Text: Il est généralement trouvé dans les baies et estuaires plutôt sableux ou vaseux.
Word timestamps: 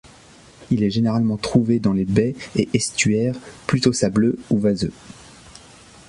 Il 0.71 0.81
est 0.81 0.89
généralement 0.89 1.37
trouvé 1.37 1.77
dans 1.77 1.93
les 1.93 2.05
baies 2.05 2.33
et 2.55 2.67
estuaires 2.73 3.37
plutôt 3.67 3.93
sableux 3.93 4.39
ou 4.49 4.57
vaseux. 4.57 4.93